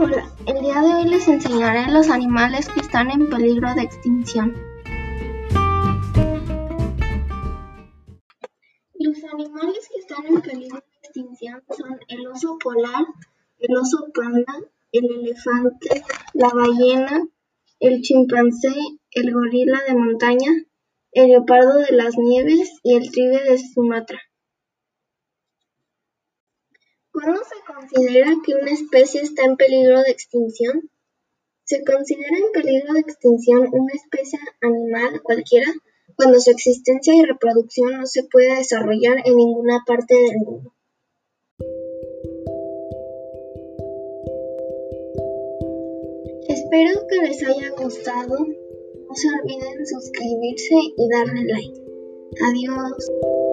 [0.00, 4.54] Hola, el día de hoy les enseñaré los animales que están en peligro de extinción.
[8.94, 13.06] Los animales que están en peligro de extinción son el oso polar,
[13.58, 14.54] el oso panda,
[14.92, 17.26] el elefante, la ballena,
[17.80, 18.72] el chimpancé,
[19.10, 20.52] el gorila de montaña,
[21.10, 24.20] el leopardo de las nieves y el tigre de Sumatra.
[27.20, 30.88] ¿Cuándo se considera que una especie está en peligro de extinción?
[31.64, 35.66] Se considera en peligro de extinción una especie animal cualquiera
[36.14, 40.74] cuando su existencia y reproducción no se puede desarrollar en ninguna parte del mundo.
[46.48, 48.36] Espero que les haya gustado.
[48.38, 51.80] No se olviden suscribirse y darle like.
[52.44, 53.47] Adiós.